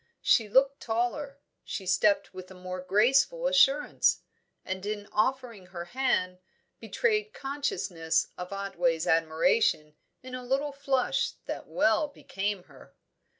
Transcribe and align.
She 0.23 0.49
looked 0.49 0.79
taller; 0.81 1.37
she 1.63 1.85
stepped 1.85 2.33
with 2.33 2.49
a 2.49 2.55
more 2.55 2.81
graceful 2.81 3.45
assurance, 3.45 4.21
and 4.65 4.83
in 4.83 5.07
offering 5.11 5.67
her 5.67 5.85
hand, 5.85 6.39
betrayed 6.79 7.35
consciousness 7.35 8.29
of 8.35 8.51
Otway's 8.51 9.05
admiration 9.05 9.93
in 10.23 10.33
a 10.33 10.41
little 10.43 10.71
flush 10.71 11.33
that 11.45 11.67
well 11.67 12.07
became 12.07 12.63
her. 12.63 12.95